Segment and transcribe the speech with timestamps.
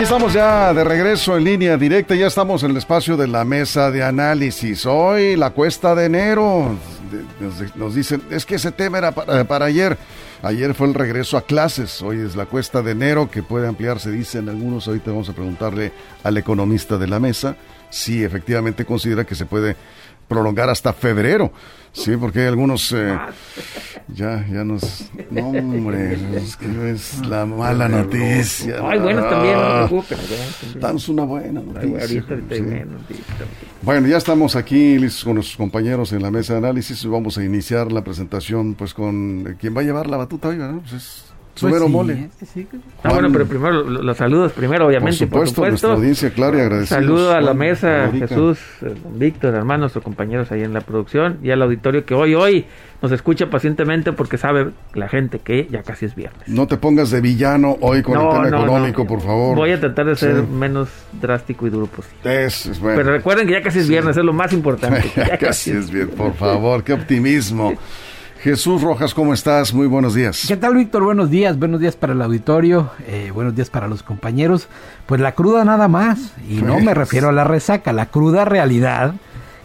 [0.00, 3.44] Aquí estamos ya de regreso en línea directa, ya estamos en el espacio de la
[3.44, 4.86] mesa de análisis.
[4.86, 6.74] Hoy la cuesta de enero,
[7.76, 9.98] nos, dicen, es que ese tema era para, para, ayer.
[10.40, 14.10] Ayer fue el regreso a clases, hoy es la cuesta de enero que puede ampliarse,
[14.10, 14.88] dicen algunos.
[14.88, 15.92] Ahorita vamos a preguntarle
[16.24, 17.56] al economista de la mesa
[17.90, 19.76] si efectivamente considera que se puede
[20.30, 21.52] prolongar hasta febrero.
[21.92, 23.18] Sí, porque hay algunos eh,
[24.06, 28.76] ya ya nos no hombre, es que es la mala noticia.
[28.80, 30.18] Ay, bueno, también no te preocupes.
[30.78, 32.24] Danos una buena noticia.
[32.48, 32.62] Sí.
[33.82, 37.04] Bueno, ya estamos aquí listos con nuestros compañeros en la mesa de análisis.
[37.06, 40.80] Vamos a iniciar la presentación pues con quien va a llevar la batuta hoy, ¿no?
[40.82, 41.29] Pues es
[41.60, 42.28] Sumero sí, Mole.
[42.52, 42.66] Sí,
[43.04, 45.26] ah, bueno, pero primero los saludos, primero, obviamente.
[45.26, 45.70] Por supuesto, por supuesto.
[45.88, 47.02] nuestra audiencia, claro, y agradecidos.
[47.04, 48.10] Saludo a la mesa.
[48.12, 52.34] Jesús, eh, Víctor, hermano, nuestros compañeros ahí en la producción, y al auditorio que hoy,
[52.34, 52.66] hoy
[53.02, 56.46] nos escucha pacientemente porque sabe la gente que ya casi es viernes.
[56.48, 59.08] No te pongas de villano hoy con No, el tema no, económico, no.
[59.08, 59.56] por favor.
[59.56, 60.46] Voy a tratar de ser Sí.
[60.52, 60.88] menos
[61.20, 62.44] drástico y duro posible.
[62.44, 62.98] Es, es bueno.
[62.98, 65.02] Pero recuerden que ya casi es viernes, es lo más importante.
[65.16, 67.72] Ya casi es bien, por favor, qué optimismo.
[68.42, 69.74] Jesús Rojas, ¿cómo estás?
[69.74, 70.46] Muy buenos días.
[70.48, 71.04] ¿Qué tal, Víctor?
[71.04, 74.66] Buenos días, buenos días para el auditorio, eh, buenos días para los compañeros.
[75.04, 79.12] Pues la cruda nada más, y no me refiero a la resaca, la cruda realidad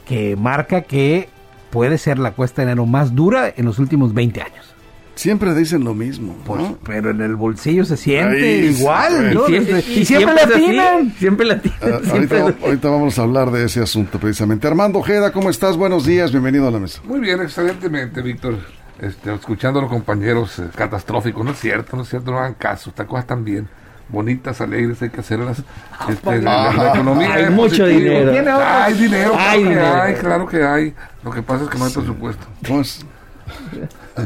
[0.06, 1.30] que marca que
[1.70, 4.75] puede ser la cuesta de enero más dura en los últimos 20 años.
[5.16, 6.78] Siempre dicen lo mismo, Pues, ¿no?
[6.86, 9.34] Pero en el bolsillo se siente Ahí igual.
[9.34, 9.44] ¿no?
[9.48, 11.14] Y siempre, y siempre, le atinan.
[11.18, 12.10] Siempre la Ah, tienen.
[12.12, 14.68] ahorita, ahorita vamos a hablar de ese asunto precisamente.
[14.68, 15.78] Armando Ojeda, ¿cómo estás?
[15.78, 17.02] Buenos días, bienvenido a la mesa.
[17.06, 18.56] Muy bien, excelentemente, Víctor.
[19.00, 22.54] Este, escuchando a los compañeros eh, catastróficos, no es cierto, no es cierto, no hagan
[22.54, 23.68] caso, estas cosas están bien,
[24.08, 25.64] bonitas, alegres, hay que hacerlas.
[26.09, 28.20] Este, la, la economía Hay es mucho positiva.
[28.31, 28.58] dinero.
[28.64, 30.02] Hay dinero, claro Hay que dinero.
[30.02, 30.94] hay, claro que hay.
[31.24, 32.48] Lo que pasa es que no hay presupuesto.
[32.68, 33.06] ¿Cómo, es?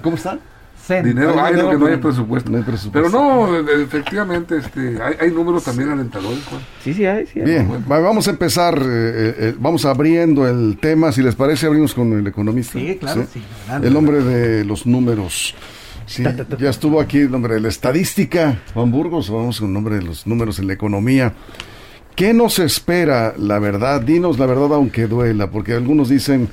[0.04, 0.40] ¿Cómo están?
[0.90, 2.50] Dinero hay lo que no hay presupuesto.
[2.50, 2.92] no hay presupuesto.
[2.92, 6.62] Pero no, eh, efectivamente, este, hay, hay números también alentadores, Juan.
[6.84, 7.46] Sí, sí, hay, sí hay.
[7.46, 7.86] Bien, bueno.
[7.88, 12.14] vamos a empezar, eh, eh, eh, vamos abriendo el tema, si les parece, abrimos con
[12.14, 12.80] el economista.
[12.80, 13.42] Sí, claro, sí.
[13.82, 15.56] El hombre de los números.
[16.06, 16.24] Sí,
[16.58, 20.02] ya estuvo aquí el hombre de la estadística, Juan Burgos, vamos con el nombre de
[20.02, 21.34] los números en la economía.
[22.16, 24.02] ¿Qué nos espera, la verdad?
[24.02, 26.50] Dinos la verdad aunque duela, porque algunos dicen,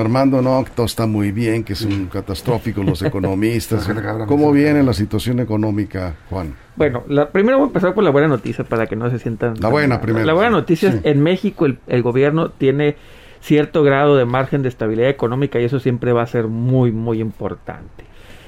[0.00, 3.88] Armando, no, que todo está muy bien, que es un catastrófico los economistas.
[4.26, 6.54] ¿Cómo viene la situación económica, Juan?
[6.76, 9.54] Bueno, la, primero voy a empezar por la buena noticia para que no se sientan...
[9.60, 10.98] La buena primero, La buena noticia Sí.
[10.98, 12.96] es en México el, el gobierno tiene
[13.40, 17.20] cierto grado de margen de estabilidad económica y eso siempre va a ser muy, muy
[17.20, 18.04] importante.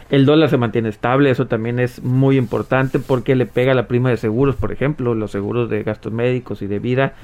[0.08, 4.10] El dólar se mantiene estable, eso también es muy importante porque le pega la prima
[4.10, 7.14] de seguros, por ejemplo, los seguros de gastos médicos y de vida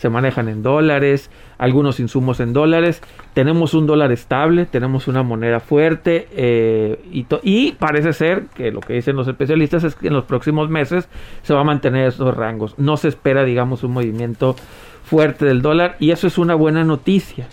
[0.00, 3.02] se manejan en dólares, algunos insumos en dólares,
[3.34, 8.80] tenemos un dólar estable, tenemos una moneda fuerte eh, y, y parece ser que lo
[8.80, 11.06] que dicen los especialistas es que en los próximos meses
[11.42, 12.74] se va a mantener esos rangos.
[12.78, 14.56] No se espera, digamos, un movimiento
[15.04, 17.46] fuerte del dólar y eso es una buena noticia.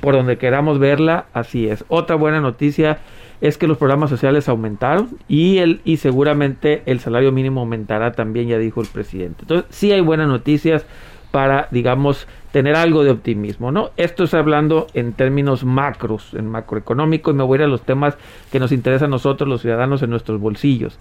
[0.00, 1.84] Por donde queramos verla, así es.
[1.88, 3.00] Otra buena noticia
[3.40, 8.48] es que los programas sociales aumentaron y el y seguramente el salario mínimo aumentará también,
[8.48, 9.42] ya dijo el presidente.
[9.42, 10.84] Entonces, sí hay buenas noticias
[11.30, 13.90] para, digamos, tener algo de optimismo, ¿no?
[13.96, 17.82] Esto es hablando en términos macros, en macroeconómico, y me voy a ir a los
[17.82, 18.16] temas
[18.50, 20.98] que nos interesan a nosotros, los ciudadanos, en nuestros bolsillos.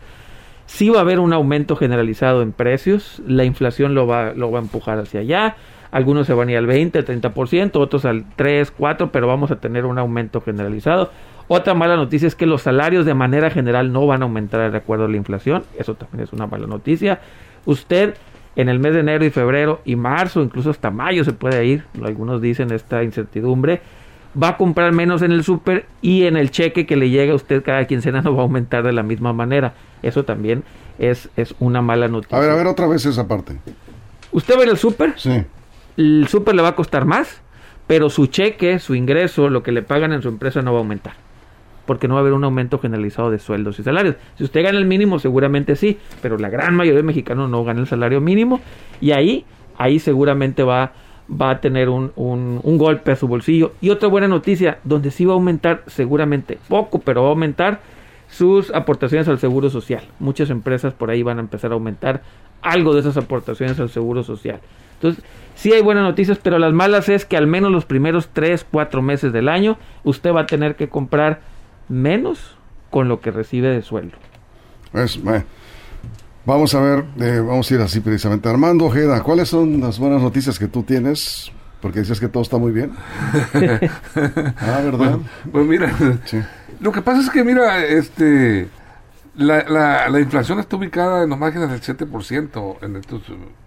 [0.67, 4.59] Sí va a haber un aumento generalizado en precios, la inflación lo va, lo va
[4.59, 5.55] a empujar hacia allá,
[5.89, 9.55] algunos se van a ir al 20, 30%, otros al 3, 4, pero vamos a
[9.59, 11.09] tener un aumento generalizado.
[11.51, 14.77] Otra mala noticia es que los salarios de manera general no van a aumentar de
[14.77, 17.19] acuerdo a la inflación, eso también es una mala noticia.
[17.65, 18.13] Usted
[18.55, 21.83] en el mes de enero y febrero y marzo, incluso hasta mayo se puede ir,
[22.03, 23.81] algunos dicen esta incertidumbre,
[24.41, 27.35] va a comprar menos en el súper y en el cheque que le llega a
[27.35, 29.73] usted cada quincena no va a aumentar de la misma manera.
[30.03, 30.63] Eso también
[30.99, 32.37] es, es una mala noticia.
[32.37, 33.57] A ver, a ver otra vez esa parte.
[34.31, 35.43] Usted va a ir al súper, Sí.
[35.97, 37.41] el súper le va a costar más,
[37.87, 40.81] pero su cheque, su ingreso, lo que le pagan en su empresa no va a
[40.81, 41.13] aumentar.
[41.89, 44.15] Porque no va a haber un aumento generalizado de sueldos y salarios.
[44.37, 47.79] Si usted gana el mínimo, seguramente sí, pero la gran mayoría de mexicanos no gana
[47.79, 48.61] el salario mínimo
[49.01, 49.43] y ahí,
[49.75, 50.91] ahí seguramente va,
[51.29, 53.71] va a tener un, un, un golpe a su bolsillo.
[53.81, 57.79] Y otra buena noticia, donde sí va a aumentar seguramente poco, pero va a aumentar
[58.29, 60.03] sus aportaciones al seguro social.
[60.19, 62.21] Muchas empresas por ahí van a empezar a aumentar
[62.61, 64.59] algo de esas aportaciones al seguro social.
[64.93, 65.23] Entonces,
[65.55, 69.01] sí hay buenas noticias, pero las malas es que al menos los primeros 3, 4
[69.01, 71.48] meses del año usted va a tener que comprar
[71.89, 72.57] menos
[72.89, 74.17] con lo que recibe de sueldo.
[74.93, 75.43] Es, bueno.
[76.45, 78.49] Vamos a ver, eh, vamos a ir así precisamente.
[78.49, 81.51] Armando Ojeda, ¿cuáles son las buenas noticias que tú tienes?
[81.81, 82.91] Porque dices que todo está muy bien.
[84.57, 85.19] ah, ¿verdad?
[85.51, 85.93] Pues mira,
[86.25, 86.39] Sí.
[86.79, 88.67] lo que pasa es que, mira, este,
[89.35, 93.21] la, la, la inflación está ubicada en los márgenes del 7% en estos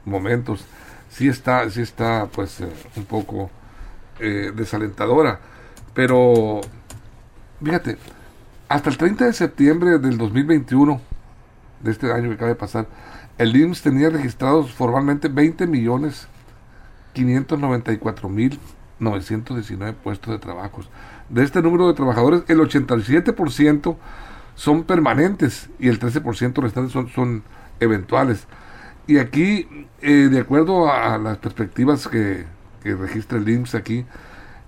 [0.05, 0.65] momentos.
[1.09, 3.51] Sí está, sí está, pues, eh, un poco
[4.19, 5.39] eh, desalentadora.
[5.95, 6.61] Pero,
[7.63, 7.99] fíjate,
[8.69, 11.01] hasta el 30 de septiembre del 2021,
[11.81, 12.87] de este año que acaba de pasar,
[13.39, 16.29] el IMSS tenía registrados formalmente 20 millones
[17.13, 18.59] 594 mil
[18.99, 20.83] 919 puestos de trabajo.
[21.29, 23.97] De este número de trabajadores, el 87%
[24.55, 27.43] son permanentes y el 13% restantes son, son
[27.81, 28.47] eventuales.
[29.07, 29.67] Y aquí,
[30.01, 32.45] eh, de acuerdo a las perspectivas que,
[32.83, 34.07] que registra el IMSS aquí,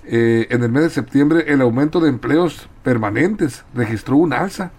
[0.06, 4.70] eh, en el mes de septiembre el aumento de empleos permanentes registró un alza.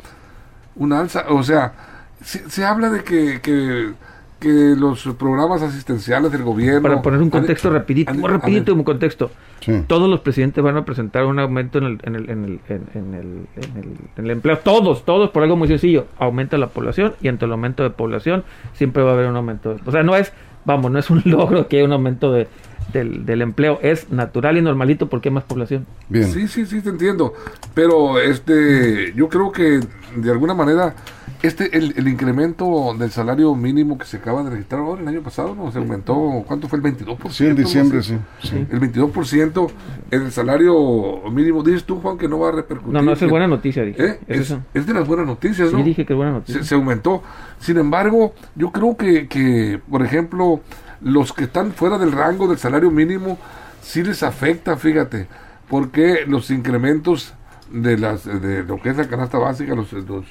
[0.76, 1.74] Un alza, o sea,
[2.22, 3.92] se, se habla de que, que,
[4.40, 6.82] que los programas asistenciales del gobierno...
[6.82, 9.32] Para poner un han- contexto rapidito, han- muy han- rapidito un contexto.
[9.62, 9.84] Sí.
[9.88, 12.82] Todos los presidentes van a presentar un aumento en el, en el, en el, en,
[12.94, 13.26] en el,
[13.56, 14.60] en el, en el empleo.
[14.60, 16.08] Todos, todos por algo muy sencillo.
[16.20, 18.44] Aumenta la población y ante el aumento de población
[18.74, 19.78] siempre va a haber un aumento.
[19.86, 20.34] o sea, no es,
[20.66, 22.48] vamos, no es un logro que haya un aumento de,
[22.94, 23.80] del, del empleo.
[23.82, 25.86] Es natural y normalito porque hay más población.
[26.10, 26.32] Bien.
[26.32, 27.34] Sí, sí, sí, te entiendo.
[27.74, 29.80] Pero este, yo creo que
[30.16, 30.96] de alguna manera
[31.44, 35.22] este el, el incremento del salario mínimo que se acaba de registrar ahora el año
[35.22, 35.72] pasado, ¿no?
[35.72, 37.30] Se aumentó, ¿cuánto fue el 22%?
[37.30, 38.18] Sí, en diciembre, sí.
[38.42, 38.66] sí.
[38.72, 39.70] El 22%
[40.12, 41.62] en el salario mínimo.
[41.62, 42.94] Dices tú, Juan, que no va a repercutir.
[42.94, 44.04] No, no, es buena noticia, dije.
[44.04, 44.20] ¿Eh?
[44.28, 44.62] Es Es, eso.
[44.74, 45.80] es de las buenas noticias, ¿no?
[45.80, 46.62] Sí, dije que es buena noticia.
[46.62, 47.22] se, se aumentó.
[47.60, 50.62] Sin embargo, yo creo que, que, por ejemplo,
[51.02, 53.38] los que están fuera del rango del salario mínimo,
[53.82, 55.28] sí les afecta, fíjate,
[55.70, 57.34] porque los incrementos
[57.72, 60.26] de las de lo que es la canasta básica, los, los,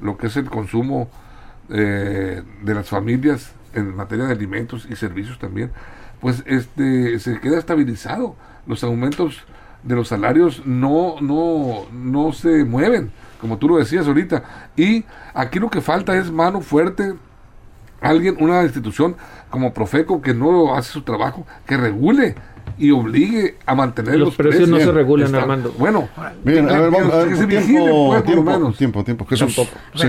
[0.00, 1.08] lo que es el consumo
[1.68, 5.70] eh, de las familias en materia de alimentos y servicios también,
[6.20, 8.36] pues este se queda estabilizado.
[8.66, 9.42] Los aumentos
[9.82, 14.70] de los salarios no no no se mueven, como tú lo decías ahorita.
[14.76, 15.04] Y
[15.34, 17.14] aquí lo que falta es mano fuerte,
[18.00, 19.16] alguien, una institución
[19.50, 22.34] como Profeco que no hace su trabajo, que regule
[22.78, 25.74] y obligue a mantener Los los, precios no se regulan, Están- Armando.
[25.78, 26.08] Bueno,
[26.44, 28.50] Bien, a que- ver, vamos, que- a ver, que se tiempo, vigile, pues, por tiempo,
[28.50, 28.76] lo menos.
[28.76, 29.26] tiempo, tiempo.
[29.26, 29.54] Jesús.
[29.56, 29.78] Tampoco.
[29.94, 30.08] Sí.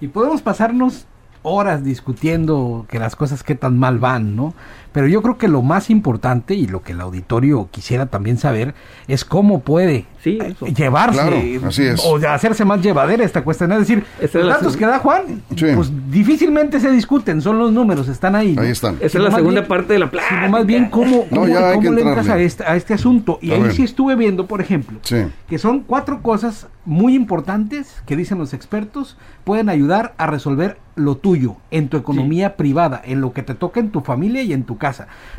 [0.00, 1.06] Y podemos pasarnos
[1.42, 4.54] horas discutiendo que las cosas qué tan mal van, ¿no?
[4.96, 8.74] Pero yo creo que lo más importante y lo que el auditorio quisiera también saber
[9.08, 10.64] es cómo puede Sí, eh, eso.
[10.68, 11.36] llevarse Claro,
[11.68, 12.02] así es.
[12.02, 13.72] o hacerse más llevadera esta cuestión.
[13.72, 15.66] Es decir, es los la datos que da Juan, Sí.
[15.76, 18.56] pues difícilmente se discuten, son los números, están ahí.
[18.58, 18.94] Ahí están.
[18.96, 20.34] Esa es Sino la más segunda bien- parte de la plática.
[20.34, 23.38] Sino más bien cómo, No, cómo, le entras a este, a este asunto.
[23.42, 23.72] Y A ahí ver.
[23.74, 25.26] sí estuve viendo, por ejemplo, Sí.
[25.46, 31.16] que son cuatro cosas muy importantes que dicen los expertos pueden ayudar a resolver lo
[31.18, 34.62] tuyo en tu economía privada, en lo que te toca en tu familia y en
[34.62, 34.85] tu casa.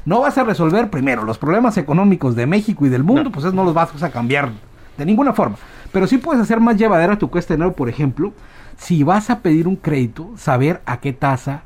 [0.05, 3.31] No vas a resolver primero los problemas económicos de México y del mundo, No.
[3.31, 4.49] pues eso no los vas a cambiar
[4.97, 5.57] de ninguna forma.
[5.91, 8.33] Pero sí puedes hacer más llevadera tu cuesta de enero, por ejemplo,
[8.77, 11.61] si vas a pedir un crédito, saber a qué tasa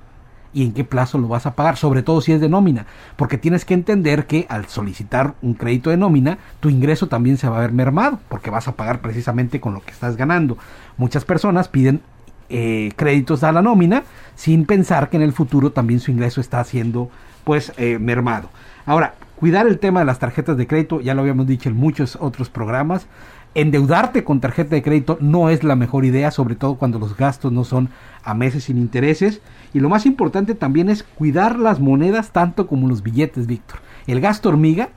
[0.54, 2.86] y en qué plazo lo vas a pagar, sobre todo si es de nómina,
[3.16, 7.48] porque tienes que entender que al solicitar un crédito de nómina, tu ingreso también se
[7.48, 10.58] va a ver mermado, porque vas a pagar precisamente con lo que estás ganando.
[10.98, 12.02] Muchas personas piden
[12.50, 14.04] eh, créditos a la nómina
[14.36, 17.10] sin pensar que en el futuro también su ingreso está siendo
[17.44, 18.50] pues eh, mermado.
[18.86, 22.18] Ahora, cuidar el tema de las tarjetas de crédito, ya lo habíamos dicho en muchos
[22.20, 23.08] otros programas,
[23.54, 27.52] endeudarte con tarjeta de crédito no es la mejor idea, sobre todo cuando los gastos
[27.52, 27.90] no son
[28.24, 29.42] a meses sin intereses.
[29.74, 33.80] Y lo más importante también es cuidar las monedas tanto como los billetes, Víctor.
[34.08, 34.90] El gasto hormiga,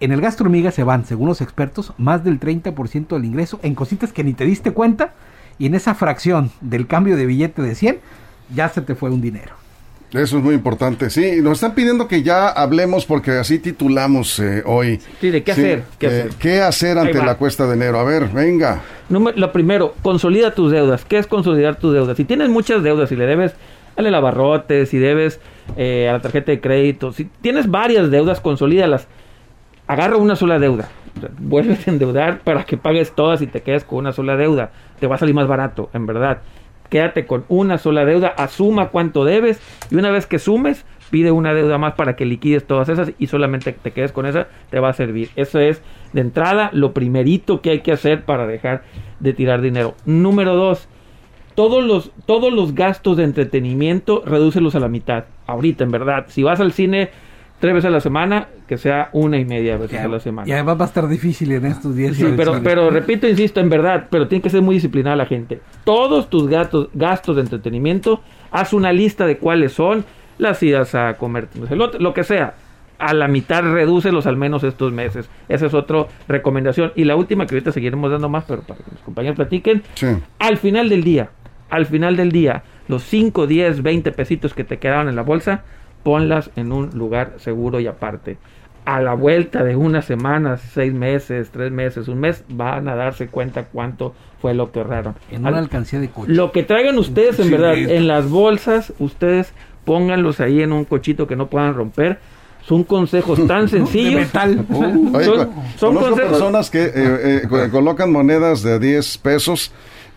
[0.00, 3.74] en el gasto hormiga se van, según los expertos, más del 30% del ingreso en
[3.74, 5.14] cositas que ni te diste cuenta
[5.58, 7.98] y en esa fracción del cambio de billete de 100
[8.54, 9.67] ya se te fue un dinero.
[10.12, 11.10] Eso es muy importante.
[11.10, 14.98] Sí, nos están pidiendo que ya hablemos porque así titulamos eh, hoy.
[15.20, 16.28] Sí, de qué hacer, qué eh, hacer.
[16.38, 17.98] ¿Qué hacer ante la cuesta de enero?
[18.00, 18.80] A ver, venga.
[19.10, 21.04] Número- lo primero, consolida tus deudas.
[21.04, 22.16] ¿Qué es consolidar tus deudas?
[22.16, 23.54] Si tienes muchas deudas, si le debes
[23.96, 25.40] al abarrote, si debes
[25.76, 29.08] eh, a la tarjeta de crédito, si tienes varias deudas, consolídalas.
[29.86, 30.88] Agarra una sola deuda.
[31.16, 34.36] O sea, vuelves a endeudar para que pagues todas y te quedes con una sola
[34.36, 34.70] deuda.
[35.00, 36.38] Te va a salir más barato, en verdad.
[36.88, 41.54] Quédate con una sola deuda, asuma cuánto debes y una vez que sumes, pide una
[41.54, 44.90] deuda más para que liquides todas esas y solamente te quedes con esa, te va
[44.90, 45.30] a servir.
[45.36, 48.82] Eso es de entrada lo primerito que hay que hacer para dejar
[49.20, 49.94] de tirar dinero.
[50.04, 50.88] Número dos,
[51.54, 55.24] todos los, todos los gastos de entretenimiento, redúcelos a la mitad.
[55.46, 56.26] Ahorita, en verdad.
[56.28, 57.10] Si vas al cine
[57.60, 60.48] tres veces a la semana, que sea una y media veces a la semana.
[60.48, 62.16] Y además va a estar difícil en estos días.
[62.16, 65.60] Sí, pero, pero repito, insisto, en verdad, pero tiene que ser muy disciplinada la gente.
[65.84, 70.04] Todos tus gastos, gastos de entretenimiento, haz una lista de cuáles son
[70.38, 72.54] las idas a comer, lo, lo que sea.
[73.00, 75.30] A la mitad redúcelos al menos estos meses.
[75.48, 76.90] Esa es otra recomendación.
[76.96, 79.84] Y la última que ahorita seguiremos dando más, pero para que los compañeros platiquen.
[79.94, 80.06] Sí.
[80.40, 81.30] Al final del día,
[81.70, 85.62] al final del día, los 5, 10, 20 pesitos que te quedaron en la bolsa,
[86.08, 88.38] ponlas en un lugar seguro y aparte.
[88.86, 93.26] A la vuelta de unas semanas, seis meses, tres meses, un mes, van a darse
[93.26, 95.14] cuenta cuánto fue lo que ahorraron.
[95.30, 96.32] En una Al- alcancía de coche.
[96.32, 97.84] Lo que traigan ustedes, en verdad, sí.
[97.86, 99.52] en las bolsas, ustedes
[99.84, 102.18] pónganlos ahí en un cochito que no puedan romper.
[102.62, 104.14] Son consejos tan sencillos.
[104.22, 104.64] metal.
[105.14, 106.30] Oye, Son- son consejos.
[106.30, 109.70] personas que eh, eh, co- colocan monedas de 10 pesos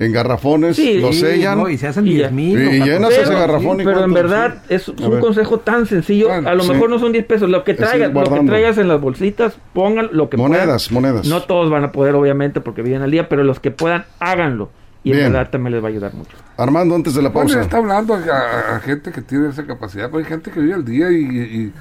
[0.04, 2.30] en garrafones, Sí, lo y sellan No, y se hacen Y ya.
[2.30, 2.60] 10 mil.
[2.62, 4.74] Y- y llenas ese garrafón y Pero en verdad sí.
[4.76, 6.28] es A un consejo tan sencillo.
[6.28, 6.72] Bueno, a lo sí.
[6.72, 7.50] mejor no son 10 pesos.
[7.50, 11.04] Lo que traigas, lo que traigas en las bolsitas, pongan lo que monedas, puedan.
[11.14, 11.28] monedas.
[11.28, 14.72] No todos van a poder, obviamente, porque viven al día, pero los que puedan, háganlo.
[15.04, 15.32] Y en Bien.
[15.34, 16.38] verdad también les va a ayudar mucho.
[16.58, 17.62] Armando, antes de la Bueno, pausa.
[17.62, 20.74] está hablando a, a- a gente que tiene esa capacidad, pero hay gente que vive
[20.76, 21.72] al día y,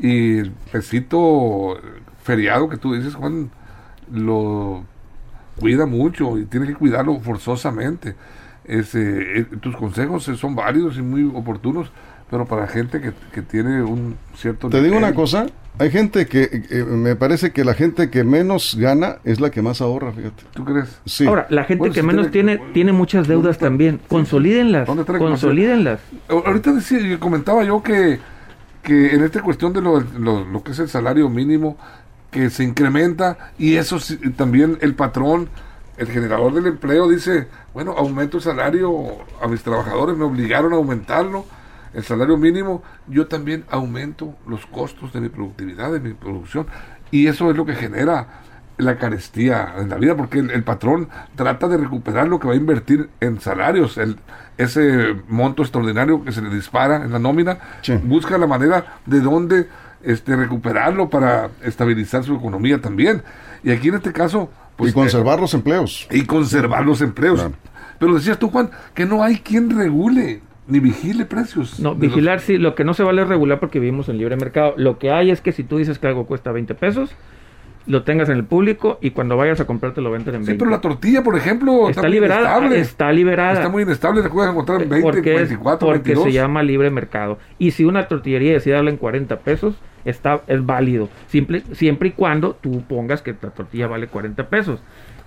[0.00, 1.78] y, y el pesito
[2.22, 3.50] feriado que tú dices, Juan,
[4.12, 4.84] lo
[5.58, 8.14] cuida mucho y tiene que cuidarlo forzosamente.
[8.64, 11.90] Ese, eh, tus consejos eh, son válidos y muy oportunos,
[12.30, 14.70] pero para gente que, que tiene un cierto...
[14.70, 15.46] Te digo una cosa,
[15.78, 19.60] hay gente que eh, me parece que la gente que menos gana es la que
[19.60, 20.44] más ahorra, fíjate.
[20.54, 20.98] ¿Tú crees?
[21.04, 21.26] Sí.
[21.26, 24.00] Ahora, la gente Bueno, que si menos tiene- tiene, tiene muchas deudas también.
[24.08, 24.86] Consolídenlas.
[24.86, 26.00] ¿Dónde está la Consolídenlas.
[26.28, 28.18] Ahorita decía, comentaba yo que,
[28.82, 31.76] que en esta cuestión de lo, lo- lo que es el salario mínimo,
[32.34, 33.98] que se incrementa y eso
[34.36, 35.48] también el patrón,
[35.96, 38.90] el generador del empleo dice, bueno, aumento el salario
[39.40, 41.46] a mis trabajadores, me obligaron a aumentarlo,
[41.92, 46.66] el salario mínimo, yo también aumento los costos de mi productividad, de mi producción
[47.12, 48.26] y eso es lo que genera
[48.78, 52.54] la carestía en la vida, porque el, el patrón trata de recuperar lo que va
[52.54, 54.16] a invertir en salarios, el,
[54.58, 57.96] ese monto extraordinario que se le dispara en la nómina, Sí.
[58.02, 59.68] busca la manera de dónde
[60.04, 63.22] este, recuperarlo para estabilizar su economía también.
[63.62, 66.06] Y aquí en este caso, pues, y conservar los empleos.
[66.10, 67.40] eh, y conservar los empleos.
[67.40, 67.54] Claro.
[67.98, 71.78] Pero decías tú, Juan, que no hay quien regule ni vigile precios.
[71.80, 74.36] No, los- vigilar sí, lo que no se vale es regular porque vivimos en libre
[74.36, 74.74] mercado.
[74.76, 77.10] Lo que hay es que si tú dices que algo cuesta 20 pesos,
[77.86, 80.52] lo tengas en el público y cuando vayas a comprarte lo venden en 20.
[80.52, 82.80] Sí, pero la tortilla, por ejemplo, está muy liberada, inestable.
[82.80, 83.52] está liberada.
[83.54, 86.24] Está muy inestable, la puedes encontrar en 20, porque es- 24, porque 22.
[86.24, 87.38] se llama libre mercado.
[87.58, 89.74] Y si una tortillería decide darle en 40 pesos,
[90.04, 91.08] está es válido.
[91.28, 94.80] Simple, siempre y cuando tú pongas que la tortilla vale 40 pesos.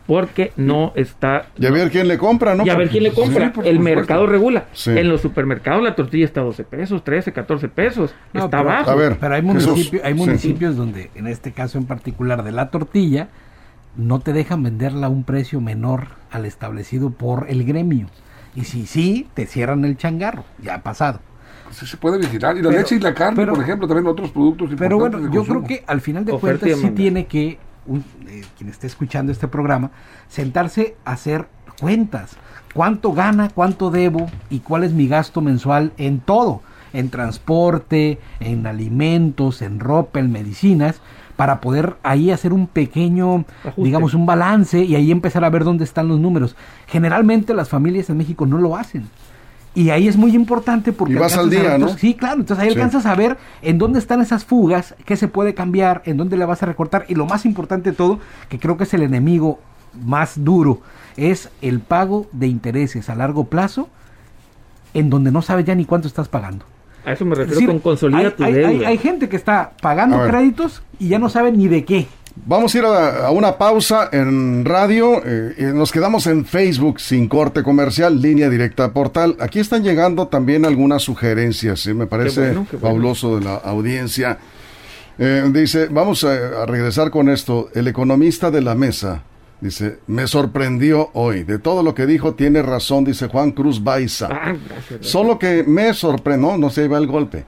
[0.08, 1.48] Porque no está...
[1.60, 2.66] Y a ver quién le compra, ¿no?
[2.66, 3.16] y a ver quién le Sí.
[3.16, 3.52] compra.
[3.52, 4.66] por el mercado regula.
[4.74, 4.92] Sí.
[4.92, 8.16] En los supermercados la tortilla está a 12 pesos, 13, 14 pesos.
[8.34, 8.92] No, está pero- bajo.
[8.92, 10.20] A ver, Pero hay Jesús, municipios, hay sí.
[10.20, 13.28] municipios donde, en este caso en particular de la tortilla,
[13.98, 18.08] no te dejan venderla a un precio menor al establecido por el gremio.
[18.56, 20.46] Y si sí, te cierran el changarro.
[20.64, 21.20] Ya ha pasado.
[21.72, 22.56] Sí se puede vigilar.
[22.56, 25.30] Y la Pero- leche y la carne, pero- por ejemplo, también otros productos Pero bueno,
[25.32, 29.32] yo creo que al final de cuentas sí tiene que, un- eh, quien esté escuchando
[29.32, 29.92] este programa,
[30.30, 31.48] sentarse a hacer
[31.80, 32.36] cuentas.
[32.74, 36.62] ¿Cuánto gana, cuánto debo y cuál es mi gasto mensual en todo?
[36.94, 41.02] En transporte, en alimentos, en ropa, en medicinas,
[41.36, 43.82] para poder ahí hacer un pequeño, Ajuste.
[43.84, 46.56] digamos, un balance y ahí empezar a ver dónde están los números.
[46.88, 49.08] Generalmente las familias en México no lo hacen.
[49.78, 51.14] Y ahí es muy importante porque...
[51.14, 51.90] Y vas al alcanzas a día, ver ¿no?
[52.00, 52.40] Sí, claro.
[52.40, 52.76] Entonces ahí Sí.
[52.76, 56.46] alcanzas a ver en dónde están esas fugas, qué se puede cambiar, en dónde le
[56.46, 57.06] vas a recortar.
[57.10, 58.20] Y lo más importante de todo,
[58.50, 59.60] que creo que es el enemigo
[60.04, 60.82] más duro,
[61.16, 63.88] es el pago de intereses a largo plazo,
[64.96, 66.66] en donde no sabes ya ni cuánto estás pagando.
[67.06, 68.70] A eso me Es refiero decir, con consolida hay, tu hay- deuda.
[68.70, 72.08] hay- hay gente que está pagando créditos y ya no sabe ni de qué.
[72.46, 75.22] Vamos a ir a, a una pausa en radio.
[75.26, 79.36] eh, y nos quedamos en Facebook sin corte comercial, línea directa portal.
[79.40, 81.82] Aquí están llegando también algunas sugerencias.
[81.82, 81.94] ¿sí?
[81.94, 82.88] Me parece bueno, qué bueno.
[82.96, 84.38] fabuloso de la audiencia.
[85.20, 87.70] Eh, dice, vamos a, a regresar con esto.
[87.74, 89.24] El economista de la mesa
[89.60, 91.44] Dice, me sorprendió hoy.
[91.44, 94.28] De todo lo que dijo, tiene razón, dice Juan Cruz Baiza.
[94.32, 95.08] Ah, gracias.
[95.08, 97.46] Solo que me sorprendió, no, no se va el golpe.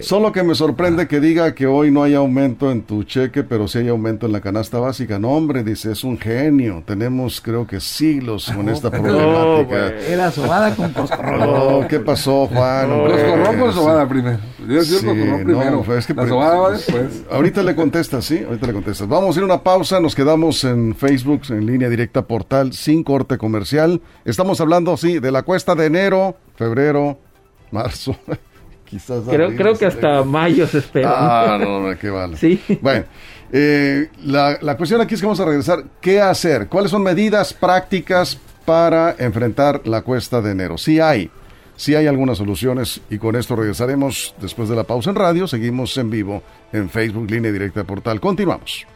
[0.00, 3.68] Solo que me sorprende que diga que hoy no hay aumento en tu cheque, pero
[3.68, 5.18] sí hay aumento en la canasta básica.
[5.18, 6.82] No, hombre, dice, es un genio.
[6.86, 9.88] Tenemos, creo que siglos con esta problemática.
[10.08, 11.42] Era sobada con coscorrón.
[11.42, 12.88] Oh, ¿qué pasó, Juan?
[13.10, 13.72] Sí.
[13.74, 14.38] sobada primero.
[14.74, 15.82] Yo Sí, no, primero.
[15.82, 17.22] pues es que la pre- sobada va después.
[17.30, 19.08] Ahorita le contestas, sí, ahorita le contestas.
[19.08, 23.02] Vamos a ir a una pausa, nos quedamos en Facebook, en línea directa portal, sin
[23.04, 24.00] corte comercial.
[24.24, 27.18] Estamos hablando, sí, de la cuesta de enero, febrero,
[27.70, 28.16] marzo,
[28.84, 29.22] quizás.
[29.28, 31.12] Creo, que hasta mayo se espera.
[31.54, 32.36] Ah, no, no, qué vale.
[32.36, 32.60] Sí.
[32.80, 33.04] Bueno,
[33.52, 35.84] eh, la, la cuestión aquí es que vamos a regresar.
[36.00, 36.68] ¿Qué hacer?
[36.68, 40.78] ¿Cuáles son medidas prácticas para enfrentar la cuesta de enero?
[40.78, 41.30] Sí hay,
[41.80, 45.48] sí hay algunas soluciones y con esto regresaremos después de la pausa en radio.
[45.48, 48.20] Seguimos en vivo en Facebook, línea directa portal.
[48.20, 48.86] Continuamos.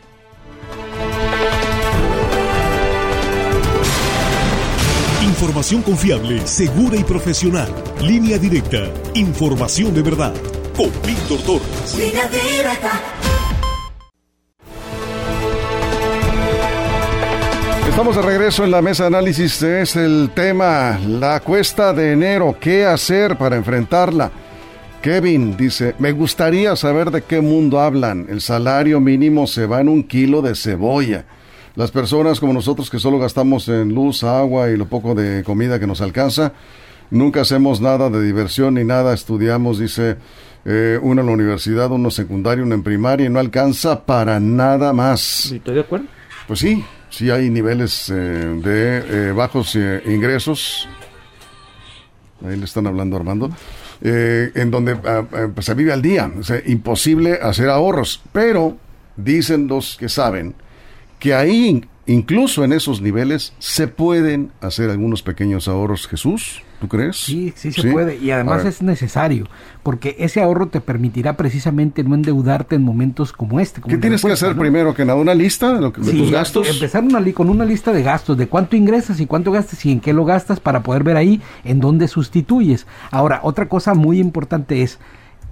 [5.22, 7.74] Información confiable, segura y profesional.
[8.02, 8.92] Línea directa.
[9.14, 10.34] Información de verdad.
[10.76, 11.98] Con Víctor Torres.
[11.98, 13.33] Línea directa.
[17.94, 19.62] Estamos de regreso en la mesa de análisis.
[19.62, 22.56] Es el tema, la cuesta de enero.
[22.60, 24.32] ¿Qué hacer para enfrentarla?
[25.00, 28.26] Kevin dice, me gustaría saber de qué mundo hablan.
[28.28, 31.24] El salario mínimo se va en un kilo de cebolla.
[31.76, 35.78] Las personas como nosotros que solo gastamos en luz, agua y lo poco de comida
[35.78, 36.52] que nos alcanza,
[37.10, 39.14] nunca hacemos nada de diversión ni nada.
[39.14, 40.16] Estudiamos, dice,
[40.64, 44.92] eh, uno en la universidad, uno secundario, uno en primaria y no alcanza para nada
[44.92, 45.52] más.
[45.52, 46.06] ¿Estoy de acuerdo?
[46.48, 46.84] Pues sí,
[47.14, 50.88] sí hay niveles eh, de eh, bajos eh, ingresos.
[52.44, 53.50] Ahí le están hablando Armando.
[54.02, 56.30] en donde ah, ah, pues, se vive al día.
[56.66, 58.20] Imposible hacer ahorros.
[58.32, 58.76] Pero
[59.16, 60.54] dicen los que saben
[61.18, 66.06] que ahí, incluso en esos niveles, se pueden hacer algunos pequeños ahorros.
[66.06, 67.16] Jesús, ¿tú crees?
[67.16, 68.16] Sí, sí se puede.
[68.18, 69.46] Y además es necesario,
[69.82, 73.80] porque ese ahorro te permitirá precisamente no endeudarte en momentos como este.
[73.80, 74.60] como ¿Qué de tienes que hacer ¿no?
[74.60, 75.18] primero que nada?
[75.18, 76.68] ¿Una lista de, lo que- de Sí, tus gastos?
[76.68, 80.00] Empezar una con una lista de gastos, de cuánto ingresas y cuánto gastas y en
[80.00, 82.86] qué lo gastas para poder ver ahí en dónde sustituyes.
[83.10, 84.98] Ahora, otra cosa muy importante es,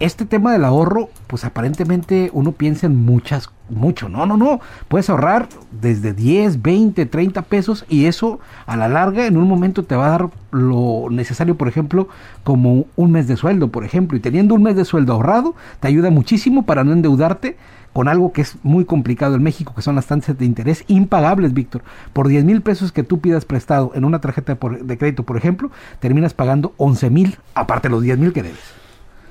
[0.03, 4.09] este tema del ahorro, pues aparentemente uno piensa en muchas, mucho.
[4.09, 4.61] No, no, no.
[4.89, 5.49] Puedes ahorrar
[5.81, 10.07] desde 10, 20, 30 pesos y eso a la larga en un momento te va
[10.07, 12.09] a dar lo necesario, por ejemplo,
[12.43, 14.17] como un mes de sueldo, por ejemplo.
[14.19, 17.57] Y teniendo un mes de sueldo ahorrado, te ayuda muchísimo para no endeudarte
[17.93, 21.55] con algo que es muy complicado en México, que son las tasas de interés impagables,
[21.55, 21.83] Víctor.
[22.13, 25.71] Por 10 mil pesos que tú pidas prestado en una tarjeta de crédito, por ejemplo,
[26.01, 28.82] terminas pagando 11 mil, aparte de los 10 mil que debes.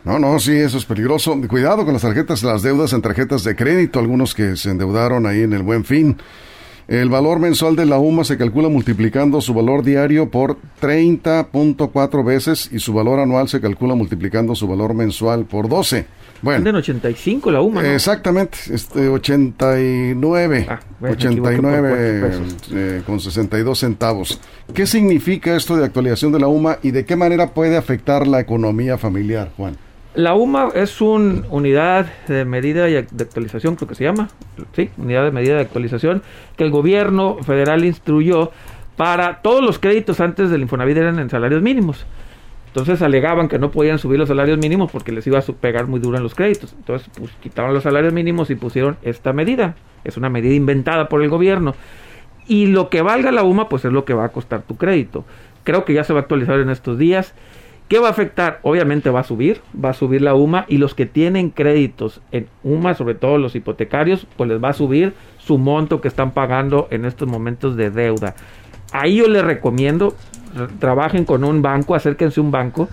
[0.04, 1.40] No, no, sí, eso es peligroso.
[1.48, 5.42] Cuidado con las tarjetas, las deudas en tarjetas de crédito, algunos que se endeudaron ahí
[5.42, 6.18] en el buen fin.
[6.88, 12.70] El valor mensual de la UMA se calcula multiplicando su valor diario por 30.4 veces
[12.72, 16.06] y su valor anual se calcula multiplicando su valor mensual por 12.
[16.42, 17.90] Bueno, Venden 85 la UMA, ¿no?
[17.92, 22.68] exactamente, este 89, Ah, bueno, me equivoqué por 89 cuatro pesos.
[22.74, 24.40] eh, con 62 centavos.
[24.74, 28.40] ¿Qué significa esto de actualización de la UMA y de qué manera puede afectar la
[28.40, 29.78] economía familiar, Juan?
[30.13, 34.28] La UMA es una unidad de medida y de actualización, creo que se llama.
[34.74, 36.21] Sí, unidad de medida de actualización
[36.58, 38.52] que el gobierno federal instruyó
[38.97, 42.06] para todos los créditos antes del Infonavit eran en salarios mínimos.
[42.67, 46.00] Entonces alegaban que no podían subir los salarios mínimos porque les iba a pegar muy
[46.00, 46.74] duro en los créditos.
[46.78, 49.76] Entonces pues, quitaron los salarios mínimos y pusieron esta medida.
[50.04, 51.76] Es una medida inventada por el gobierno.
[52.47, 55.26] Y lo que valga la UMA, pues es lo que va a costar tu crédito.
[55.63, 57.34] Creo que ya se va a actualizar en estos días.
[57.91, 58.62] ¿Qué va a afectar?
[58.63, 62.47] Obviamente va a subir, va a subir la UMA y los que tienen créditos en
[62.63, 66.88] UMA, sobre todo los hipotecarios, pues les va a subir su monto que están pagando
[66.89, 68.34] en estos momentos de deuda.
[68.93, 70.15] Ahí yo les recomiendo,
[70.80, 72.88] trabajen con un banco, acérquense a un banco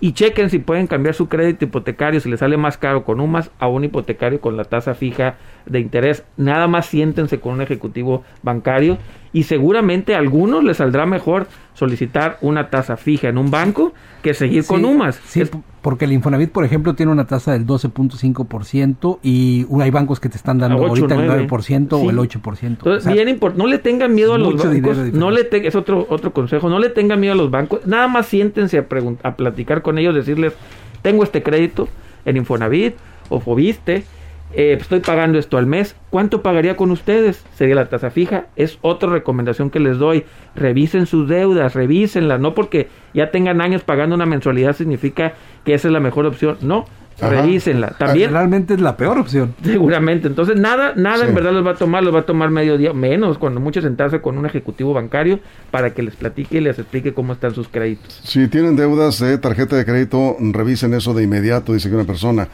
[0.00, 3.50] y chequen si pueden cambiar su crédito hipotecario, si les sale más caro con UMAS
[3.58, 6.24] a un hipotecario con la tasa fija de interés.
[6.36, 8.98] Nada más siéntense con un ejecutivo bancario
[9.32, 13.92] y seguramente a algunos les saldrá mejor solicitar una tasa fija en un banco
[14.22, 15.20] que seguir con UMAS.
[15.24, 20.20] Sí, Es- porque el Infonavit, por ejemplo, tiene una tasa del 12.5% y hay bancos
[20.20, 21.46] que te están dando A ocho, ahorita el nueve.
[21.48, 22.06] 9% Sí.
[22.06, 22.66] o el 8%.
[22.86, 25.74] Entonces, O sea, bien no le tengan miedo a los bancos, no le te- es
[25.74, 28.86] otro otro consejo, no le tengan miedo a los bancos, nada más siéntense a
[29.22, 30.52] a platicar con ellos, decirles,
[31.02, 31.88] tengo este crédito
[32.24, 32.94] en Infonavit
[33.28, 34.04] o Fobiste,
[34.54, 37.44] eh, estoy pagando esto al mes, ¿cuánto pagaría con ustedes?
[37.54, 38.46] Sería la tasa fija.
[38.56, 40.24] Es otra recomendación que les doy.
[40.54, 42.40] Revisen sus deudas, revísenlas.
[42.40, 45.34] No porque ya tengan años pagando una mensualidad significa
[45.64, 46.58] que esa es la mejor opción.
[46.60, 46.84] No,
[47.20, 47.90] revísenla.
[47.98, 49.54] También realmente es la peor opción.
[49.62, 50.28] Seguramente.
[50.28, 52.92] Entonces, nada, nada en verdad los va a tomar, los va a tomar medio día,
[52.92, 57.14] menos, cuando mucho sentarse con un ejecutivo bancario para que les platique y les explique
[57.14, 58.20] cómo están sus créditos.
[58.24, 62.48] Si tienen deudas de tarjeta de crédito, revisen eso de inmediato, dice que una persona.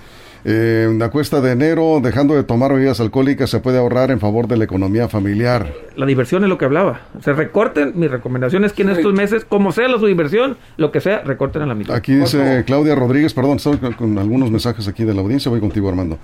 [0.45, 4.47] Eh, la cuesta de enero, dejando de tomar bebidas alcohólicas, se puede ahorrar en favor
[4.47, 5.73] de la economía familiar.
[5.97, 7.01] La diversión es lo que hablaba.
[7.21, 10.93] Se recorten, mi recomendación es que en estos meses, como sea la su diversión, lo
[10.93, 11.95] que sea, recorten a la mitad.
[11.95, 15.89] Aquí dice Claudia Rodríguez, perdón, estoy con, algunos mensajes aquí de la audiencia, voy contigo
[15.89, 16.19] Armando.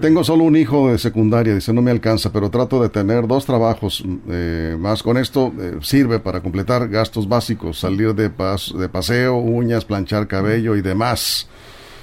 [0.00, 3.46] Tengo solo un hijo de secundaria, dice, no me alcanza, pero trato de tener dos
[3.46, 5.02] trabajos eh, más.
[5.02, 10.76] Con esto eh, sirve para completar gastos básicos, salir de, de paseo, uñas, planchar cabello
[10.76, 11.48] y demás.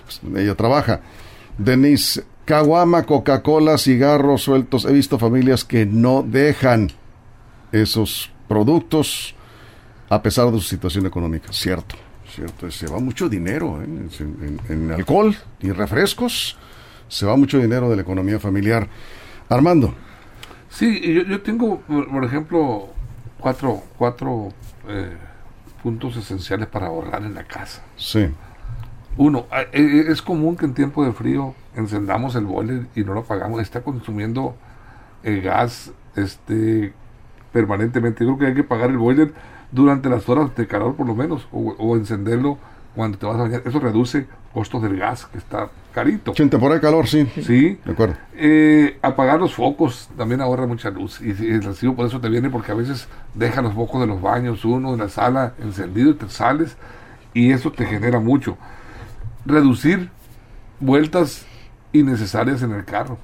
[0.05, 1.01] Pues, ella trabaja.
[1.57, 4.85] Denise, caguama, Coca-Cola, cigarros sueltos.
[4.85, 6.91] He visto familias que no dejan
[7.71, 9.35] esos productos
[10.09, 11.51] a pesar de su situación económica.
[11.51, 11.95] Cierto,
[12.33, 12.69] cierto.
[12.69, 14.59] Se va mucho dinero ¿eh?
[14.69, 16.57] en, alcohol y refrescos.
[17.07, 18.87] Se va mucho dinero de la economía familiar.
[19.49, 19.93] Armando.
[20.69, 22.89] Sí, yo, tengo, por ejemplo,
[23.39, 24.49] cuatro, cuatro
[24.87, 25.11] eh,
[25.83, 27.83] puntos esenciales para ahorrar en la casa.
[27.95, 28.27] Sí.
[29.17, 33.13] Uno, e, e, es común que en tiempo de frío encendamos el boiler y no
[33.13, 33.61] lo apagamos.
[33.61, 34.55] Está consumiendo
[35.23, 36.93] el gas este,
[37.51, 38.25] permanentemente.
[38.25, 39.33] Creo que hay que pagar el boiler
[39.71, 42.57] durante las horas de calor por lo menos, o, encenderlo
[42.95, 43.61] cuando te vas a bañar.
[43.65, 46.33] Eso reduce costos del gas, que está carito.
[46.37, 47.25] En temporada de calor, sí.
[47.41, 47.79] Sí.
[47.83, 48.15] De acuerdo.
[48.35, 51.19] Eh, apagar los focos también ahorra mucha luz.
[51.21, 54.21] Y, el recibo por eso te viene, porque a veces deja los focos de los
[54.21, 56.77] baños, uno de la sala encendido y te sales,
[57.33, 58.57] y eso te genera mucho
[59.45, 60.09] reducir
[60.79, 61.45] vueltas
[61.91, 63.17] innecesarias en el carro.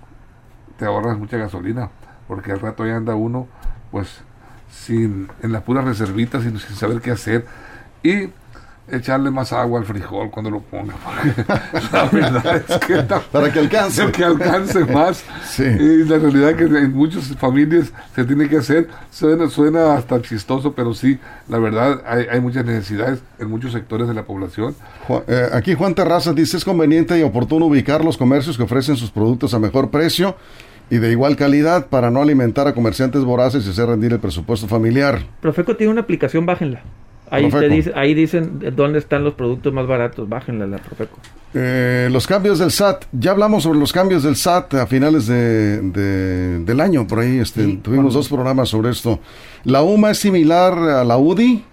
[0.77, 1.89] Te ahorras mucha gasolina,
[2.27, 3.47] porque al rato ya anda uno,
[3.91, 4.21] pues,
[4.71, 7.45] sin, en las puras reservitas, sin, sin saber qué hacer.
[8.03, 8.29] Y
[8.91, 10.93] echarle más agua al frijol cuando lo ponga.
[11.91, 12.95] la verdad es que
[13.31, 14.11] para que alcance.
[14.11, 15.23] que alcance más.
[15.57, 18.87] Y la realidad que en muchas familias se tiene que hacer.
[19.11, 24.07] Suena, suena hasta chistoso, pero sí, la verdad hay, hay muchas necesidades en muchos sectores
[24.07, 24.75] de la población.
[25.27, 29.11] Eh, aquí Juan Terrazas dice, es conveniente y oportuno ubicar los comercios que ofrecen sus
[29.11, 30.35] productos a mejor precio
[30.89, 34.67] y de igual calidad para no alimentar a comerciantes voraces y hacer rendir el presupuesto
[34.67, 35.21] familiar.
[35.41, 36.81] Profeco tiene una aplicación, bájenla.
[37.31, 40.27] Ahí, dice, ahí dicen dónde están los productos más baratos.
[40.27, 41.17] Bájenle la Profeco.
[41.53, 43.05] Eh, los cambios del SAT.
[43.11, 45.79] Ya hablamos sobre los cambios del SAT a finales de,
[46.59, 47.07] del año.
[47.07, 49.19] Por ahí este, tuvimos dos programas sobre esto.
[49.63, 51.63] ¿La UMA es similar a la UDI?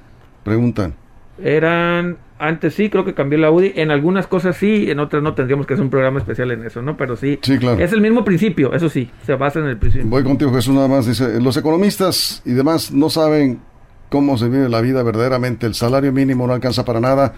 [0.45, 0.95] Preguntan.
[1.43, 2.19] Eran.
[2.39, 3.73] Antes sí, creo que cambió la UDI.
[3.77, 6.83] En algunas cosas sí, en otras no tendríamos que hacer un programa especial en eso,
[6.83, 6.97] ¿no?
[6.97, 7.39] Pero sí.
[7.41, 7.83] Sí, claro.
[7.83, 9.11] Es el mismo principio, eso sí.
[9.25, 10.07] Se basa en el principio.
[10.09, 11.07] Voy contigo, Jesús, nada más.
[11.07, 13.61] Dice: Los economistas y demás no saben
[14.09, 15.67] cómo se vive la vida verdaderamente.
[15.67, 17.35] El salario mínimo no alcanza para nada.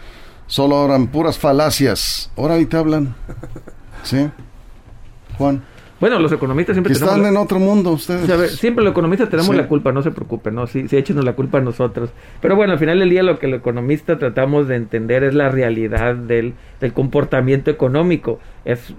[0.47, 2.31] Solo oran puras falacias.
[2.37, 3.15] Ahora te hablan.
[4.03, 4.29] ¿Sí?
[5.37, 5.63] Juan.
[6.01, 8.53] Bueno, los economistas siempre están en otro mundo ustedes.
[8.57, 10.69] siempre los economistas tenemos la culpa, no se preocupen, ¿no?
[10.69, 12.11] Sí, sí, échenos la culpa a nosotros.
[12.41, 15.49] Pero bueno, al final del día lo que los economistas tratamos de entender es la
[15.49, 18.39] realidad del, del comportamiento económico.
[18.65, 18.95] Es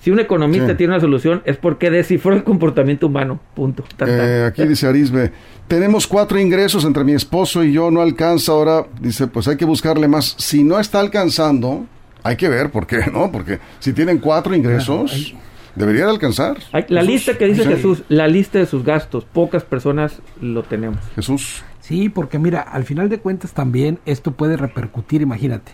[0.00, 3.38] si un economista tiene una solución es porque descifró el comportamiento humano.
[3.54, 3.84] Punto.
[4.06, 5.30] Eh, aquí dice Arisbe,
[5.68, 8.86] tenemos cuatro ingresos entre mi esposo y yo, no alcanza ahora.
[8.98, 10.34] Dice, pues hay que buscarle más.
[10.38, 11.86] Si no está alcanzando,
[12.22, 13.30] hay que ver por qué, ¿no?
[13.30, 15.34] Porque si tienen cuatro ingresos,
[15.74, 16.56] debería de alcanzar.
[16.88, 20.98] la lista que dice Jesús, la lista de sus gastos, pocas personas lo tenemos.
[21.14, 21.62] Jesús.
[21.80, 25.72] Sí, porque mira, al final de cuentas también esto puede repercutir, imagínate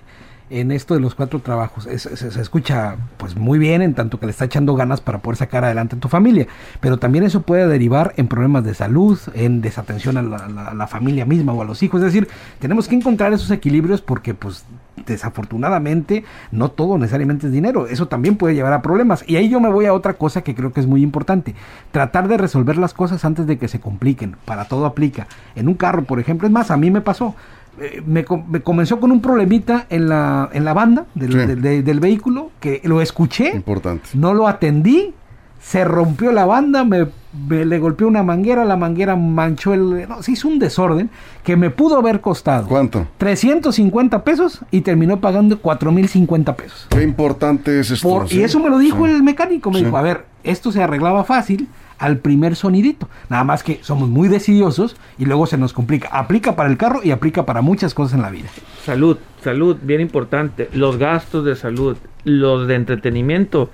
[0.50, 1.84] en esto de los cuatro trabajos.
[1.84, 5.64] se, escucha pues muy bien en tanto que le está echando ganas para poder sacar
[5.64, 6.46] adelante a tu familia,
[6.80, 11.52] pero también eso puede derivar en problemas de salud, en desatención a la, familia misma
[11.52, 12.00] o a los hijos.
[12.00, 12.28] Es decir,
[12.60, 14.64] tenemos que encontrar esos equilibrios porque pues
[15.04, 17.86] desafortunadamente no todo necesariamente es dinero.
[17.88, 19.24] Eso también puede llevar a problemas.
[19.26, 21.54] Y ahí yo me voy a otra cosa que creo que es muy importante.
[21.90, 24.36] Tratar de resolver las cosas antes de que se compliquen.
[24.44, 25.26] Para todo aplica.
[25.56, 27.34] En un carro, por ejemplo, es más, a mí me pasó.
[27.80, 32.80] Eh, me, comenzó con un problemita en la, en la banda del, del vehículo que
[32.84, 33.50] lo escuché.
[33.54, 34.10] Importante.
[34.14, 35.14] No lo atendí.
[35.60, 37.08] Se rompió la banda, me,
[37.48, 40.08] le golpeó una manguera, la manguera manchó el...
[40.08, 41.10] No, se hizo un desorden
[41.42, 42.68] que me pudo haber costado.
[42.68, 43.08] ¿Cuánto?
[43.18, 46.86] 350 pesos y terminó pagando 4.050 pesos.
[46.90, 48.26] Qué importante es esto.
[48.30, 49.72] Y eso me lo dijo el mecánico.
[49.72, 53.08] Me dijo, a ver, esto se arreglaba fácil al primer sonidito.
[53.28, 56.08] Nada más que somos muy decidiosos y luego se nos complica.
[56.08, 58.48] Aplica para el carro y aplica para muchas cosas en la vida.
[58.84, 60.68] Salud, salud, bien importante.
[60.72, 63.70] Los gastos de salud, los de entretenimiento,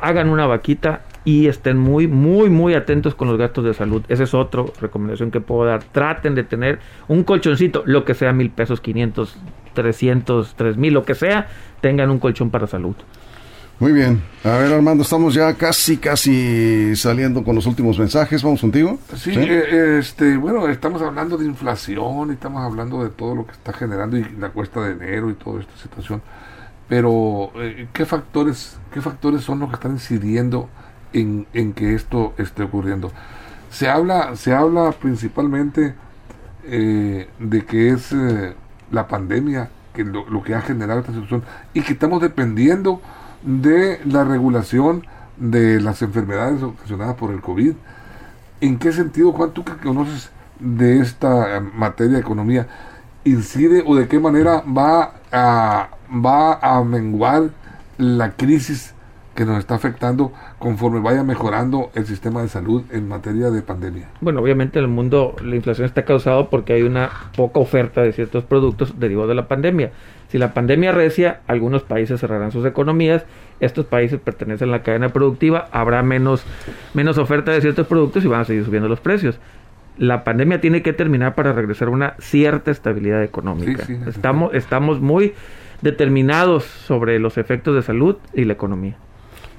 [0.00, 4.02] hagan una vaquita y estén muy, muy, muy atentos con los gastos de salud.
[4.08, 5.82] Esa es otra recomendación que puedo dar.
[5.82, 9.36] Traten de tener un colchoncito, lo que sea mil pesos, 500,
[9.72, 11.48] 300, tres mil, lo que sea,
[11.80, 12.94] tengan un colchón para salud.
[13.80, 14.22] Muy bien.
[14.44, 18.40] A ver, Armando, estamos ya casi, casi saliendo con los últimos mensajes.
[18.42, 19.00] ¿Vamos contigo?
[19.16, 23.52] Sí, eh, este, bueno, estamos hablando de inflación y estamos hablando de todo lo que
[23.52, 26.22] está generando y la cuesta de enero y toda esta situación.
[26.88, 30.68] Pero, eh, ¿qué factores qué factores son los que están incidiendo
[31.12, 33.10] en, en que esto esté ocurriendo?
[33.70, 35.94] Se habla, se habla principalmente
[36.64, 38.14] eh, de que es
[38.92, 43.00] la pandemia que lo, lo que ha generado esta situación y que estamos dependiendo
[43.44, 47.74] de la regulación de las enfermedades ocasionadas por el COVID.
[48.60, 52.66] ¿En qué sentido, Juan, tú que conoces de esta materia de economía,
[53.24, 57.50] incide o de qué manera va a, va a menguar
[57.98, 58.93] la crisis
[59.34, 64.08] que nos está afectando conforme vaya mejorando el sistema de salud en materia de pandemia?
[64.20, 68.12] Bueno, obviamente en el mundo la inflación está causada porque hay una poca oferta de
[68.12, 69.90] ciertos productos derivados de la pandemia.
[70.28, 73.24] Si la pandemia recia, algunos países cerrarán sus economías,
[73.60, 76.44] estos países pertenecen a la cadena productiva, habrá menos,
[76.92, 79.38] menos oferta de ciertos productos y van a seguir subiendo los precios.
[79.96, 83.86] La pandemia tiene que terminar para regresar a una cierta estabilidad económica.
[84.08, 85.34] estamos, estamos muy
[85.82, 88.96] determinados sobre los efectos de salud y la economía.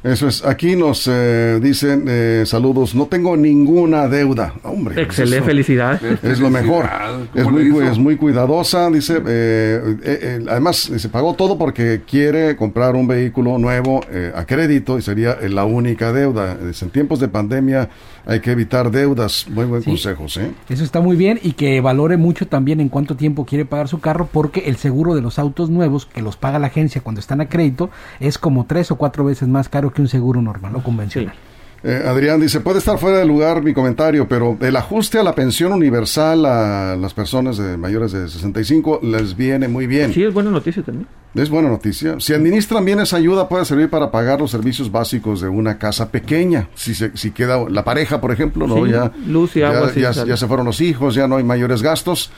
[0.05, 0.45] Eso es.
[0.45, 2.93] Aquí nos eh, dicen eh, saludos.
[2.93, 4.53] No tengo ninguna deuda.
[4.61, 5.01] Hombre.
[5.01, 5.99] Excelente, felicidad.
[6.23, 6.85] Es lo mejor.
[7.33, 8.87] Es muy, es muy cuidadosa.
[8.91, 14.01] Dice, eh, además, se pagó todo porque quiere comprar un vehículo nuevo
[14.35, 16.55] a crédito y sería la única deuda.
[16.61, 17.89] en tiempos de pandemia
[18.25, 19.47] hay que evitar deudas.
[19.49, 20.41] Muy buen consejo, ¿sí?
[20.69, 23.99] Eso está muy bien y que valore mucho también en cuánto tiempo quiere pagar su
[23.99, 27.41] carro porque el seguro de los autos nuevos que los paga la agencia cuando están
[27.41, 30.83] a crédito es como tres o cuatro veces más caro que un seguro normal o
[30.83, 31.35] convencional.
[31.83, 35.35] Eh, Adrián dice, puede estar fuera de lugar mi comentario, pero el ajuste a la
[35.35, 40.11] pensión universal a las personas de mayores de 65 les viene muy bien.
[40.11, 41.07] Sí, es buena noticia también.
[41.35, 42.15] Es buena noticia.
[42.19, 46.09] Si administran bien esa ayuda puede servir para pagar los servicios básicos de una casa
[46.09, 46.69] pequeña.
[46.75, 50.37] Si se, si queda la pareja, por ejemplo, no ya luz y agua, ya, ya
[50.37, 52.31] se fueron los hijos, ya no hay mayores gastos,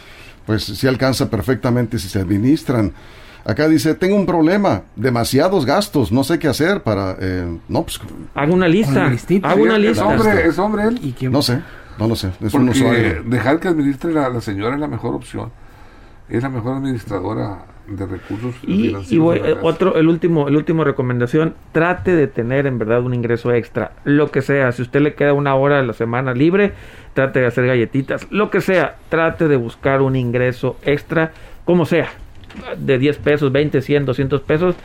[0.48, 2.94] pues sí alcanza perfectamente si se administran.
[3.46, 7.16] Acá dice, tengo un problema, demasiados gastos, no sé qué hacer para...
[7.20, 8.02] Eh, no, pues...
[8.34, 9.06] Hago una lista.
[9.44, 10.04] Hago una lista.
[10.04, 11.16] Es hombre, es hombre él.
[11.22, 11.62] ¿Y No sé,
[12.00, 12.32] no lo sé.
[12.42, 15.50] Es Porque dejar que administre la, la señora es la mejor opción.
[16.30, 19.18] Es la mejor administradora de recursos y, y
[19.62, 24.30] otro el último el último recomendación trate de tener en verdad un ingreso extra lo
[24.30, 26.74] que sea si usted le queda una hora a la semana libre
[27.14, 31.32] trate de hacer galletitas lo que sea trate de buscar un ingreso extra
[31.64, 32.10] como sea
[32.78, 34.76] de 10 pesos, 20, 100, 200 pesos,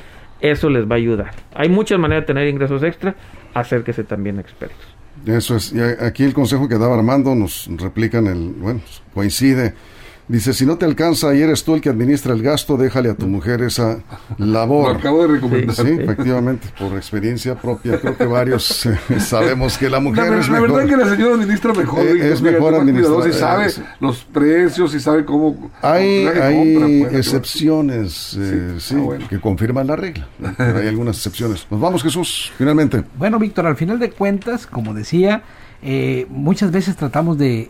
[0.40, 1.33] eso les va a ayudar.
[1.55, 3.14] Hay muchas maneras de tener ingresos extra,
[3.55, 4.87] acérquese también a expertos.
[5.26, 8.81] Eso es, y aquí el consejo que daba Armando nos replican el, bueno,
[9.14, 9.74] coincide
[10.28, 13.14] Dice, si no te alcanza y eres tú el que administra el gasto, déjale a
[13.14, 13.98] tu mujer esa
[14.38, 14.92] labor.
[14.92, 15.74] Lo acabo de recomendar.
[15.74, 20.70] Sí, efectivamente, por experiencia propia, creo que varios eh, sabemos que la mujer es mejor.
[20.70, 22.06] La verdad es que la señora administra mejor.
[22.06, 23.22] Eh, es mejor administrar.
[23.24, 23.66] Si sabe
[24.00, 25.70] los precios, y sabe cómo...
[25.82, 30.28] Hay, hay excepciones, eh, sí, ah, que confirman la regla.
[30.56, 31.66] hay algunas excepciones.
[31.68, 33.02] Nos vamos, Jesús, finalmente.
[33.16, 35.42] Bueno, Víctor, al final de cuentas, como decía...
[35.85, 37.68] Eh, muchas veces tratamos de,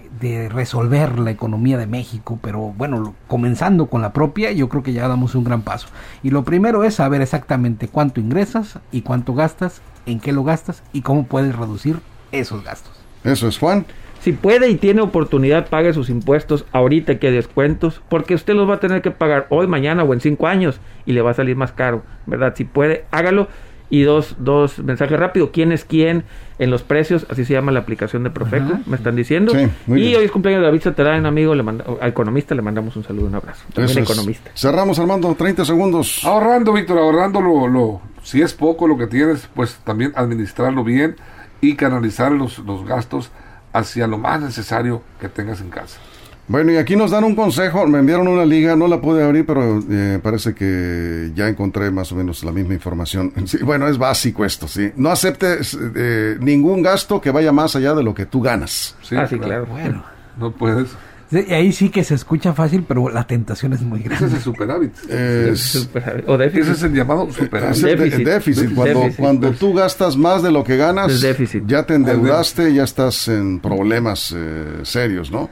[0.50, 5.08] resolver la economía de México, pero bueno, comenzando con la propia, yo creo que ya
[5.08, 5.88] damos un gran paso.
[6.22, 10.82] Y lo primero es saber exactamente cuánto ingresas y cuánto gastas, en qué lo gastas
[10.92, 11.96] y cómo puedes reducir
[12.30, 12.92] esos gastos.
[13.24, 13.86] Eso es, Juan.
[14.20, 18.74] Si puede y tiene oportunidad, pague sus impuestos ahorita que descuentos, porque usted los va
[18.74, 21.56] a tener que pagar hoy, mañana o en cinco años y le va a salir
[21.56, 22.54] más caro, ¿verdad?
[22.54, 23.48] Si puede, hágalo
[23.92, 25.50] y dos, dos mensajes rápidos.
[25.52, 26.24] ¿Quién es quién
[26.58, 27.26] en los precios?
[27.28, 29.52] Así se llama la aplicación de Profeco, me están diciendo.
[29.86, 33.26] y hoy es cumpleaños de David Saterán, amigo, le manda, economista, le mandamos un saludo,
[33.26, 33.66] un abrazo.
[33.74, 34.50] También economista.
[34.54, 36.24] Cerramos, Armando, 30 segundos.
[36.24, 41.16] Ahorrando, Víctor, ahorrando lo, lo, si es poco lo que tienes, pues también administrarlo bien
[41.60, 43.30] y canalizar los, los gastos
[43.74, 46.00] hacia lo más necesario que tengas en casa.
[46.48, 49.46] Bueno, y aquí nos dan un consejo, me enviaron una liga, no la pude abrir,
[49.46, 53.32] pero eh, parece que ya encontré más o menos la misma información.
[53.62, 54.90] bueno, es básico esto, sí.
[54.96, 58.96] No aceptes eh, ningún gasto que vaya más allá de lo que tú ganas.
[59.02, 59.66] Sí, ah, sí, claro.
[59.66, 60.04] Bueno.
[60.38, 60.88] No puedes.
[61.30, 64.26] Y ahí sí que se escucha fácil, pero la tentación es muy grande.
[64.26, 64.92] Ese es el superávit.
[65.08, 65.88] Es,
[66.26, 66.62] O déficit.
[66.62, 67.76] Ese es el llamado superávit.
[67.76, 68.26] Es déficit.
[68.26, 68.74] déficit.
[68.74, 71.24] Cuando, cuando tú gastas más de lo que ganas,
[71.66, 75.48] ya te endeudaste, ya estás en problemas eh, serios, ¿no?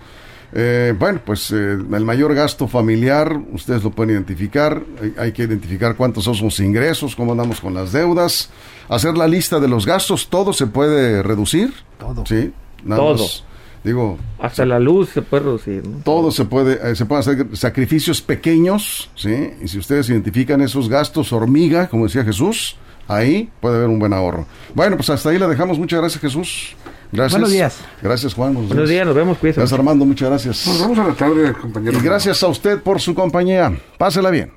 [0.52, 4.82] Eh, bueno, pues eh, el mayor gasto familiar, ustedes lo pueden identificar.
[5.00, 8.50] Hay, hay, que identificar cuántos son sus ingresos, cómo andamos con las deudas,
[8.88, 10.28] hacer la lista de los gastos.
[10.28, 11.72] Todo se puede reducir.
[11.98, 12.24] Todo.
[12.26, 12.52] Sí,
[12.84, 13.22] nada todo.
[13.22, 13.44] Más,
[13.84, 14.18] digo.
[14.40, 15.86] Hasta la luz se puede reducir.
[15.86, 15.98] ¿no?
[15.98, 19.50] Todo se puede, eh, se pueden hacer sacrificios pequeños, sí.
[19.62, 24.12] Y si ustedes identifican esos gastos hormiga, como decía Jesús, ahí puede haber un buen
[24.12, 24.46] ahorro.
[24.74, 25.78] Bueno, pues hasta ahí la dejamos.
[25.78, 26.74] Muchas gracias, Jesús.
[27.12, 27.32] Gracias.
[27.32, 27.78] Buenos días.
[28.02, 28.54] Gracias, Juan.
[28.54, 29.38] Buenos, Buenos días, nos vemos.
[29.38, 29.60] Cuídense.
[29.60, 30.04] Gracias, Armando.
[30.04, 30.66] Muchas gracias.
[30.66, 31.98] Nos vemos a la tarde, compañero.
[31.98, 33.72] Y gracias a usted por su compañía.
[33.98, 34.52] Pásela bien.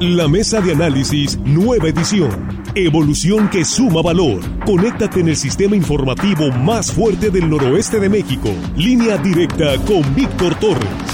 [0.00, 2.62] La mesa de análisis, nueva edición.
[2.74, 4.40] Evolución que suma valor.
[4.66, 8.50] Conéctate en el sistema informativo más fuerte del noroeste de México.
[8.76, 11.13] Línea directa con Víctor Torres.